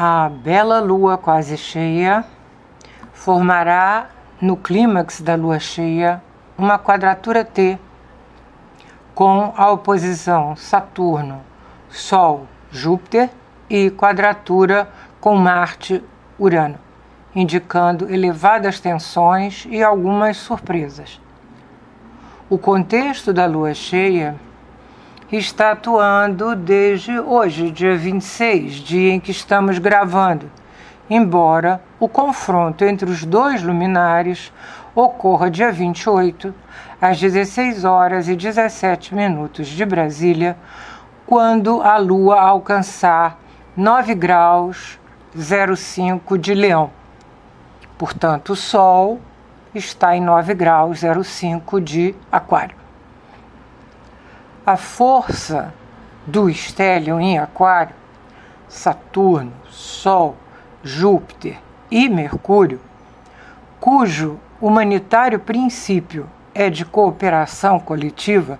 A 0.00 0.28
bela 0.28 0.78
lua 0.78 1.18
quase 1.18 1.56
cheia 1.56 2.24
formará 3.12 4.06
no 4.40 4.56
clímax 4.56 5.20
da 5.20 5.34
lua 5.34 5.58
cheia 5.58 6.22
uma 6.56 6.78
quadratura 6.78 7.44
T 7.44 7.76
com 9.12 9.52
a 9.56 9.72
oposição 9.72 10.54
Saturno, 10.54 11.40
Sol, 11.90 12.46
Júpiter 12.70 13.28
e 13.68 13.90
quadratura 13.90 14.88
com 15.20 15.34
Marte, 15.34 16.00
Urano, 16.38 16.78
indicando 17.34 18.08
elevadas 18.08 18.78
tensões 18.78 19.66
e 19.68 19.82
algumas 19.82 20.36
surpresas. 20.36 21.20
O 22.48 22.56
contexto 22.56 23.32
da 23.32 23.46
lua 23.46 23.74
cheia 23.74 24.36
está 25.36 25.72
atuando 25.72 26.56
desde 26.56 27.20
hoje, 27.20 27.70
dia 27.70 27.96
26, 27.96 28.76
dia 28.76 29.12
em 29.12 29.20
que 29.20 29.30
estamos 29.30 29.78
gravando, 29.78 30.50
embora 31.10 31.82
o 32.00 32.08
confronto 32.08 32.82
entre 32.82 33.10
os 33.10 33.24
dois 33.24 33.62
luminares 33.62 34.50
ocorra 34.94 35.50
dia 35.50 35.70
28, 35.70 36.54
às 37.00 37.20
16 37.20 37.84
horas 37.84 38.26
e 38.26 38.34
17 38.34 39.14
minutos 39.14 39.66
de 39.66 39.84
Brasília, 39.84 40.56
quando 41.26 41.82
a 41.82 41.98
Lua 41.98 42.40
alcançar 42.40 43.38
9 43.76 44.14
graus 44.14 44.98
05 45.36 46.38
de 46.38 46.54
Leão. 46.54 46.90
Portanto, 47.98 48.54
o 48.54 48.56
Sol 48.56 49.20
está 49.74 50.16
em 50.16 50.22
9 50.22 50.54
graus 50.54 51.00
05 51.02 51.80
de 51.82 52.14
Aquário. 52.32 52.77
A 54.70 54.76
força 54.76 55.72
do 56.26 56.50
estélio 56.50 57.18
em 57.18 57.38
Aquário, 57.38 57.94
Saturno, 58.68 59.50
Sol, 59.70 60.36
Júpiter 60.84 61.56
e 61.90 62.06
Mercúrio, 62.06 62.78
cujo 63.80 64.38
humanitário 64.60 65.38
princípio 65.38 66.28
é 66.54 66.68
de 66.68 66.84
cooperação 66.84 67.80
coletiva, 67.80 68.58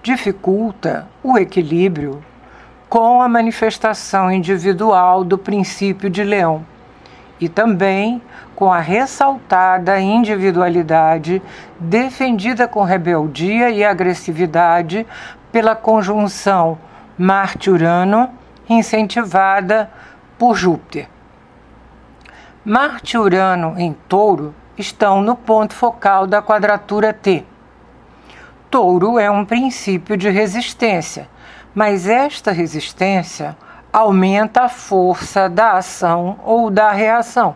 dificulta 0.00 1.08
o 1.24 1.36
equilíbrio 1.36 2.22
com 2.88 3.20
a 3.20 3.28
manifestação 3.28 4.30
individual 4.30 5.24
do 5.24 5.36
princípio 5.36 6.08
de 6.08 6.22
Leão 6.22 6.64
e 7.42 7.48
também 7.48 8.22
com 8.54 8.72
a 8.72 8.78
ressaltada 8.78 9.98
individualidade 9.98 11.42
defendida 11.80 12.68
com 12.68 12.84
rebeldia 12.84 13.68
e 13.70 13.82
agressividade 13.82 15.04
pela 15.52 15.76
conjunção 15.76 16.78
Marte-Urano 17.16 18.30
incentivada 18.68 19.90
por 20.38 20.56
Júpiter. 20.56 21.08
Marte 22.64 23.16
e 23.16 23.18
Urano 23.18 23.74
em 23.76 23.92
Touro 24.08 24.54
estão 24.78 25.20
no 25.20 25.36
ponto 25.36 25.74
focal 25.74 26.26
da 26.26 26.40
quadratura 26.40 27.12
T. 27.12 27.44
Touro 28.70 29.18
é 29.18 29.30
um 29.30 29.44
princípio 29.44 30.16
de 30.16 30.30
resistência, 30.30 31.28
mas 31.74 32.08
esta 32.08 32.50
resistência 32.50 33.56
aumenta 33.92 34.62
a 34.62 34.68
força 34.68 35.48
da 35.48 35.72
ação 35.72 36.38
ou 36.44 36.70
da 36.70 36.92
reação, 36.92 37.54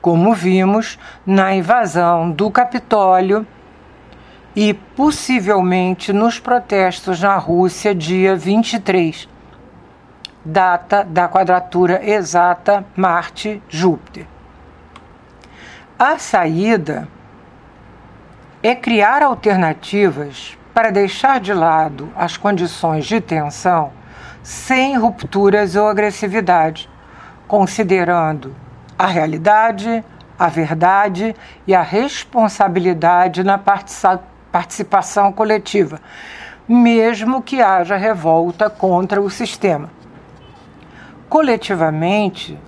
como 0.00 0.32
vimos 0.32 0.98
na 1.26 1.54
invasão 1.54 2.30
do 2.30 2.50
Capitólio 2.50 3.46
e 4.60 4.74
possivelmente 4.74 6.12
nos 6.12 6.40
protestos 6.40 7.20
na 7.20 7.36
Rússia, 7.36 7.94
dia 7.94 8.34
23, 8.34 9.28
data 10.44 11.04
da 11.04 11.28
quadratura 11.28 12.04
exata 12.04 12.84
Marte-Júpiter. 12.96 14.26
A 15.96 16.18
saída 16.18 17.06
é 18.60 18.74
criar 18.74 19.22
alternativas 19.22 20.58
para 20.74 20.90
deixar 20.90 21.38
de 21.38 21.54
lado 21.54 22.12
as 22.16 22.36
condições 22.36 23.06
de 23.06 23.20
tensão 23.20 23.92
sem 24.42 24.98
rupturas 24.98 25.76
ou 25.76 25.86
agressividade, 25.86 26.90
considerando 27.46 28.56
a 28.98 29.06
realidade, 29.06 30.04
a 30.36 30.48
verdade 30.48 31.32
e 31.64 31.76
a 31.76 31.82
responsabilidade 31.82 33.44
na 33.44 33.56
participação 33.56 34.36
coletiva, 35.34 36.00
mesmo 36.68 37.42
que 37.42 37.60
haja 37.60 37.96
revolta 37.96 38.68
contra 38.70 39.20
o 39.20 39.30
sistema. 39.30 39.90
Coletivamente, 41.28 42.58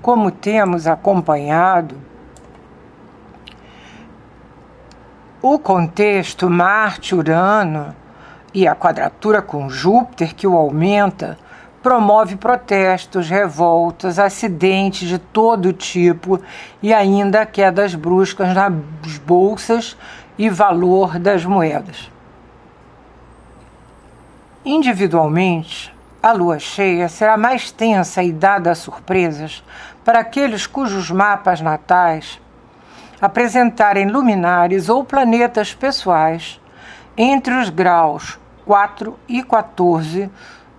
como 0.00 0.30
temos 0.30 0.86
acompanhado, 0.86 1.96
O 5.44 5.58
contexto 5.58 6.48
Marte-Urano 6.48 7.96
e 8.54 8.68
a 8.68 8.76
quadratura 8.76 9.42
com 9.42 9.68
Júpiter, 9.68 10.36
que 10.36 10.46
o 10.46 10.56
aumenta, 10.56 11.36
promove 11.82 12.36
protestos, 12.36 13.28
revoltas, 13.28 14.20
acidentes 14.20 15.08
de 15.08 15.18
todo 15.18 15.72
tipo 15.72 16.40
e 16.80 16.94
ainda 16.94 17.44
quedas 17.44 17.96
bruscas 17.96 18.54
nas 18.54 18.72
bolsas 19.26 19.96
e 20.38 20.48
valor 20.48 21.18
das 21.18 21.44
moedas. 21.44 22.10
Individualmente, 24.64 25.94
a 26.22 26.32
lua 26.32 26.58
cheia 26.58 27.08
será 27.08 27.36
mais 27.36 27.72
tensa 27.72 28.22
e 28.22 28.32
dada 28.32 28.70
a 28.70 28.74
surpresas 28.74 29.64
para 30.04 30.20
aqueles 30.20 30.66
cujos 30.66 31.10
mapas 31.10 31.60
natais 31.60 32.40
apresentarem 33.20 34.08
luminares 34.08 34.88
ou 34.88 35.04
planetas 35.04 35.72
pessoais 35.72 36.60
entre 37.16 37.54
os 37.54 37.70
graus 37.70 38.38
4 38.64 39.18
e 39.28 39.42
14 39.42 40.30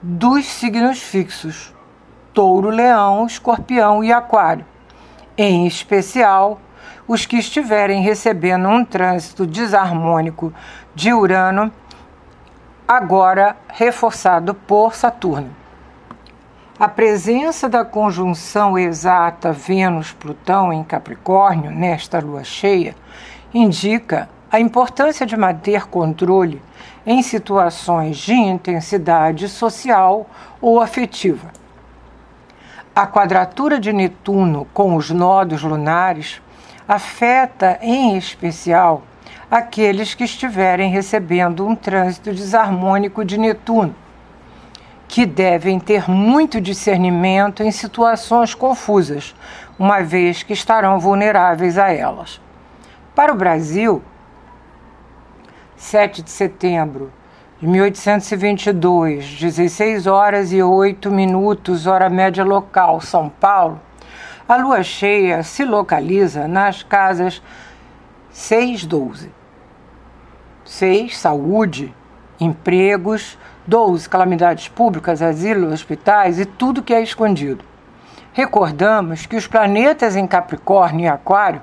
dos 0.01 0.45
signos 0.45 0.99
fixos: 1.01 1.73
Touro, 2.33 2.69
Leão, 2.69 3.25
Escorpião 3.25 4.03
e 4.03 4.11
Aquário. 4.11 4.65
Em 5.37 5.65
especial, 5.65 6.59
os 7.07 7.25
que 7.25 7.37
estiverem 7.37 8.01
recebendo 8.01 8.67
um 8.67 8.85
trânsito 8.85 9.45
desarmônico 9.45 10.53
de 10.95 11.13
Urano, 11.13 11.71
agora 12.87 13.55
reforçado 13.67 14.53
por 14.53 14.95
Saturno. 14.95 15.49
A 16.79 16.87
presença 16.87 17.69
da 17.69 17.85
conjunção 17.85 18.77
exata 18.77 19.51
Vênus-Plutão 19.51 20.73
em 20.73 20.83
Capricórnio 20.83 21.71
nesta 21.71 22.19
lua 22.19 22.43
cheia 22.43 22.95
indica 23.53 24.27
a 24.51 24.59
importância 24.59 25.25
de 25.25 25.37
manter 25.37 25.87
controle 25.87 26.61
em 27.05 27.21
situações 27.21 28.17
de 28.17 28.33
intensidade 28.33 29.47
social 29.49 30.29
ou 30.61 30.79
afetiva. 30.79 31.51
A 32.95 33.07
quadratura 33.07 33.79
de 33.79 33.91
Netuno 33.91 34.67
com 34.73 34.95
os 34.95 35.09
nodos 35.09 35.63
lunares 35.63 36.41
afeta 36.87 37.77
em 37.81 38.17
especial 38.17 39.03
aqueles 39.49 40.13
que 40.13 40.23
estiverem 40.23 40.89
recebendo 40.91 41.67
um 41.67 41.75
trânsito 41.75 42.33
desarmônico 42.33 43.23
de 43.23 43.37
Netuno 43.37 43.95
que 45.13 45.27
devem 45.27 45.79
ter 45.79 46.09
muito 46.09 46.59
discernimento 46.59 47.61
em 47.61 47.69
situações 47.69 48.55
confusas, 48.55 49.35
uma 49.77 50.01
vez 50.01 50.41
que 50.41 50.53
estarão 50.53 50.99
vulneráveis 50.99 51.77
a 51.77 51.91
elas. 51.91 52.41
Para 53.13 53.31
o 53.31 53.35
Brasil, 53.35 54.01
7 55.75 56.23
de 56.23 56.31
setembro 56.31 57.11
de 57.61 57.67
1822, 57.67 59.35
16 59.39 60.07
horas 60.07 60.51
e 60.51 60.63
8 60.63 61.11
minutos, 61.11 61.85
hora 61.85 62.09
média 62.09 62.43
local, 62.43 62.99
São 62.99 63.29
Paulo, 63.29 63.79
a 64.47 64.55
lua 64.57 64.83
cheia 64.83 65.41
se 65.43 65.63
localiza 65.63 66.47
nas 66.47 66.83
casas 66.83 67.41
6, 68.31 68.85
12. 68.85 69.31
6, 70.65 71.17
saúde, 71.17 71.93
empregos, 72.39 73.37
12. 73.65 74.09
Calamidades 74.09 74.67
públicas, 74.67 75.21
asilos, 75.21 75.71
hospitais 75.71 76.39
e 76.39 76.45
tudo 76.45 76.83
que 76.83 76.93
é 76.93 77.01
escondido. 77.01 77.63
Recordamos 78.33 79.25
que 79.25 79.35
os 79.35 79.47
planetas 79.47 80.15
em 80.15 80.25
Capricórnio 80.25 81.05
e 81.05 81.07
Aquário, 81.07 81.61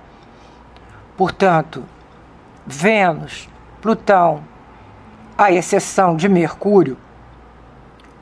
portanto, 1.16 1.84
Vênus, 2.66 3.48
Plutão, 3.82 4.42
à 5.36 5.50
exceção 5.50 6.14
de 6.14 6.28
Mercúrio, 6.28 6.96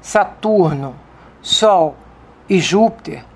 Saturno, 0.00 0.94
Sol 1.43 1.96
e 2.49 2.58
Júpiter, 2.58 3.27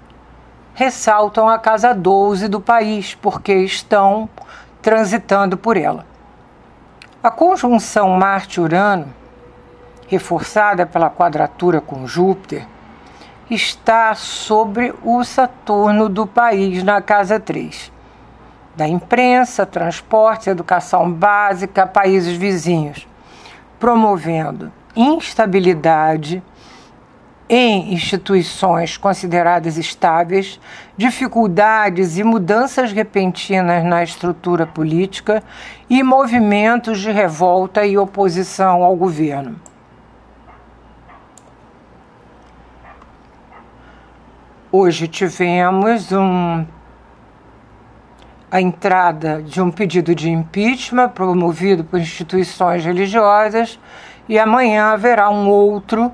ressaltam 0.75 1.49
a 1.49 1.59
casa 1.59 1.95
12 1.95 2.49
do 2.49 2.61
país, 2.61 3.15
porque 3.15 3.55
estão 3.55 4.29
transitando 4.81 5.57
por 5.57 5.77
ela. 5.77 6.05
A 7.23 7.31
conjunção 7.31 8.11
Marte-Urano 8.11 9.23
reforçada 10.13 10.85
pela 10.85 11.09
quadratura 11.09 11.81
com 11.81 12.07
Júpiter, 12.07 12.67
está 13.49 14.15
sobre 14.15 14.95
o 15.03 15.25
Saturno 15.25 16.07
do 16.07 16.27
país 16.27 16.83
na 16.83 17.01
casa 17.01 17.41
3. 17.41 17.91
Da 18.77 18.87
imprensa, 18.87 19.65
transporte, 19.65 20.51
educação 20.51 21.11
básica, 21.11 21.87
países 21.87 22.37
vizinhos, 22.37 23.09
promovendo 23.81 24.71
instabilidade 24.95 26.43
em 27.55 27.93
instituições 27.93 28.97
consideradas 28.97 29.77
estáveis, 29.77 30.59
dificuldades 30.97 32.17
e 32.17 32.25
mudanças 32.25 32.93
repentinas 32.93 33.85
na 33.85 34.03
estrutura 34.03 34.67
política 34.67 35.43
e 35.91 36.03
movimentos 36.03 36.99
de 36.99 37.11
revolta 37.11 37.85
e 37.85 37.99
oposição 37.99 38.83
ao 38.83 38.97
governo. 38.97 39.61
Hoje 44.73 45.07
tivemos 45.07 46.11
um, 46.11 46.65
a 48.51 48.63
entrada 48.63 49.43
de 49.43 49.61
um 49.61 49.71
pedido 49.71 50.15
de 50.15 50.31
impeachment 50.31 51.11
promovido 51.11 51.85
por 51.85 52.01
instituições 52.01 52.83
religiosas 52.83 53.79
e 54.27 54.39
amanhã 54.39 54.87
haverá 54.87 55.29
um 55.29 55.51
outro 55.51 56.11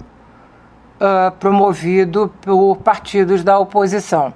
uh, 1.00 1.30
promovido 1.32 2.32
por 2.40 2.76
partidos 2.76 3.42
da 3.42 3.58
oposição. 3.58 4.32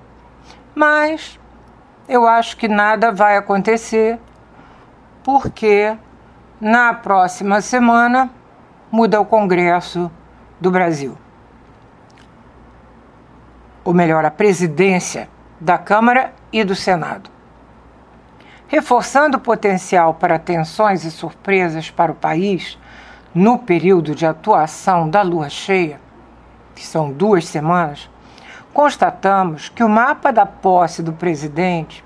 Mas 0.75 1.39
eu 2.09 2.27
acho 2.27 2.57
que 2.57 2.69
nada 2.69 3.13
vai 3.13 3.37
acontecer 3.37 4.19
porque 5.23 5.97
na 6.61 6.95
próxima 6.95 7.61
semana 7.61 8.31
muda 8.91 9.21
o 9.21 9.25
Congresso 9.25 10.11
do 10.61 10.71
Brasil 10.71 11.17
ou 13.85 13.93
melhor, 13.93 14.25
a 14.25 14.31
presidência 14.31 15.29
da 15.61 15.77
Câmara 15.77 16.33
e 16.53 16.63
do 16.65 16.75
Senado. 16.75 17.31
Reforçando 18.69 19.37
o 19.37 19.41
potencial 19.41 20.15
para 20.15 20.39
tensões 20.39 21.05
e 21.05 21.11
surpresas 21.11 21.91
para 21.91 22.13
o 22.13 22.15
país 22.15 22.79
no 23.35 23.59
período 23.59 24.15
de 24.15 24.25
atuação 24.25 25.09
da 25.09 25.23
lua 25.23 25.49
cheia, 25.49 26.01
que 26.75 26.85
são 26.85 27.11
duas 27.11 27.47
semanas, 27.47 28.09
constatamos 28.73 29.69
que 29.69 29.85
o 29.85 29.89
mapa 29.89 30.33
da 30.33 30.47
posse 30.47 31.03
do 31.03 31.13
presidente, 31.13 32.05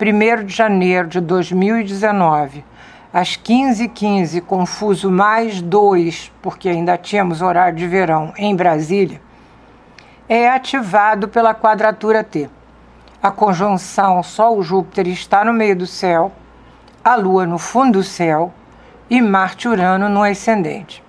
1 0.00 0.44
de 0.44 0.54
janeiro 0.54 1.08
de 1.08 1.20
2019, 1.20 2.64
às 3.12 3.36
15h15, 3.36 3.88
15, 3.88 4.40
confuso 4.42 5.10
mais 5.10 5.62
dois, 5.62 6.30
porque 6.42 6.68
ainda 6.68 6.96
tínhamos 6.96 7.40
horário 7.42 7.76
de 7.76 7.86
verão 7.86 8.32
em 8.36 8.54
Brasília, 8.54 9.20
é 10.28 10.48
ativado 10.48 11.26
pela 11.26 11.54
quadratura 11.54 12.22
T. 12.22 12.50
A 13.22 13.30
conjunção 13.30 14.22
Sol-Júpiter 14.22 15.08
está 15.08 15.44
no 15.44 15.52
meio 15.52 15.74
do 15.74 15.86
céu, 15.86 16.30
a 17.02 17.16
Lua 17.16 17.46
no 17.46 17.58
fundo 17.58 17.98
do 17.98 18.04
céu 18.04 18.52
e 19.08 19.20
Marte-Urano 19.22 20.08
no 20.08 20.22
ascendente. 20.22 21.02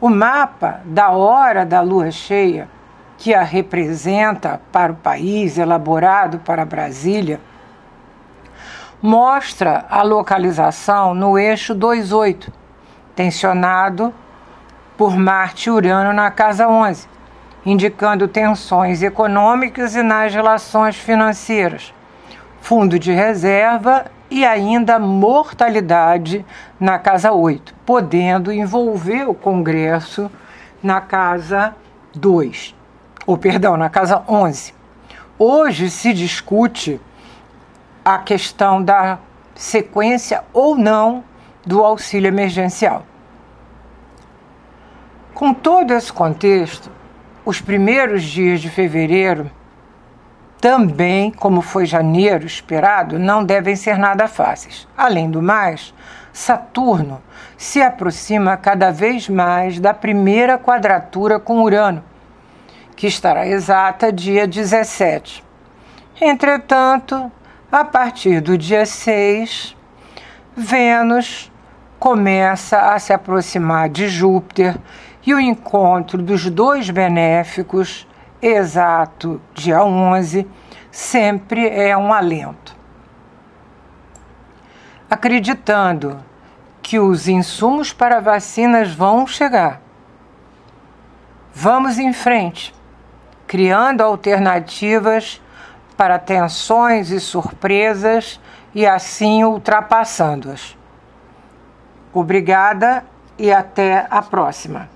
O 0.00 0.08
mapa 0.08 0.80
da 0.84 1.10
hora 1.10 1.64
da 1.64 1.80
lua 1.80 2.10
cheia, 2.10 2.68
que 3.18 3.34
a 3.34 3.42
representa 3.42 4.60
para 4.72 4.92
o 4.92 4.96
país, 4.96 5.58
elaborado 5.58 6.38
para 6.38 6.64
Brasília, 6.64 7.40
mostra 9.02 9.84
a 9.90 10.02
localização 10.02 11.14
no 11.14 11.38
eixo 11.38 11.74
28, 11.74 12.52
tensionado 13.14 14.12
por 14.96 15.16
Marte 15.16 15.68
e 15.68 15.70
Urano 15.70 16.12
na 16.12 16.30
casa 16.30 16.66
11 16.66 17.20
indicando 17.64 18.26
tensões 18.26 19.02
econômicas 19.02 19.94
e 19.94 20.02
nas 20.02 20.34
relações 20.34 20.96
financeiras, 20.96 21.92
fundo 22.60 22.98
de 22.98 23.12
reserva 23.12 24.06
e 24.30 24.44
ainda 24.44 24.98
mortalidade 24.98 26.46
na 26.78 26.98
casa 26.98 27.32
8, 27.32 27.74
podendo 27.84 28.52
envolver 28.52 29.28
o 29.28 29.34
Congresso 29.34 30.30
na 30.82 31.00
casa 31.00 31.74
2, 32.14 32.74
ou 33.26 33.36
perdão, 33.36 33.76
na 33.76 33.90
casa 33.90 34.22
11. 34.28 34.72
Hoje 35.38 35.90
se 35.90 36.12
discute 36.12 37.00
a 38.04 38.18
questão 38.18 38.82
da 38.82 39.18
sequência 39.54 40.44
ou 40.52 40.76
não 40.76 41.24
do 41.66 41.84
auxílio 41.84 42.28
emergencial. 42.28 43.04
Com 45.34 45.52
todo 45.52 45.92
esse 45.92 46.12
contexto, 46.12 46.90
os 47.44 47.60
primeiros 47.60 48.22
dias 48.22 48.60
de 48.60 48.68
fevereiro, 48.68 49.50
também, 50.60 51.30
como 51.30 51.62
foi 51.62 51.86
janeiro 51.86 52.46
esperado, 52.46 53.18
não 53.18 53.42
devem 53.42 53.74
ser 53.74 53.96
nada 53.96 54.28
fáceis. 54.28 54.86
Além 54.96 55.30
do 55.30 55.40
mais, 55.40 55.94
Saturno 56.32 57.22
se 57.56 57.80
aproxima 57.80 58.56
cada 58.56 58.90
vez 58.90 59.28
mais 59.28 59.80
da 59.80 59.94
primeira 59.94 60.58
quadratura 60.58 61.40
com 61.40 61.62
Urano, 61.62 62.04
que 62.94 63.06
estará 63.06 63.46
exata 63.46 64.12
dia 64.12 64.46
17. 64.46 65.42
Entretanto, 66.20 67.32
a 67.72 67.84
partir 67.84 68.40
do 68.40 68.58
dia 68.58 68.84
6, 68.84 69.74
Vênus 70.54 71.50
começa 71.98 72.92
a 72.92 72.98
se 72.98 73.12
aproximar 73.12 73.88
de 73.88 74.08
Júpiter 74.08 74.76
e 75.26 75.32
o 75.32 75.40
encontro 75.40 76.22
dos 76.22 76.48
dois 76.50 76.90
benéficos, 76.90 78.06
exato 78.40 79.40
dia 79.54 79.84
11, 79.84 80.46
sempre 80.90 81.68
é 81.68 81.96
um 81.96 82.12
alento. 82.12 82.76
Acreditando 85.10 86.22
que 86.82 86.98
os 86.98 87.28
insumos 87.28 87.92
para 87.92 88.20
vacinas 88.20 88.92
vão 88.92 89.26
chegar, 89.26 89.80
vamos 91.52 91.98
em 91.98 92.12
frente, 92.12 92.74
criando 93.46 94.02
alternativas 94.02 95.40
para 95.96 96.18
tensões 96.18 97.10
e 97.10 97.20
surpresas 97.20 98.40
e 98.74 98.86
assim 98.86 99.44
ultrapassando-as. 99.44 100.76
Obrigada 102.12 103.04
e 103.38 103.52
até 103.52 104.06
a 104.10 104.22
próxima. 104.22 104.88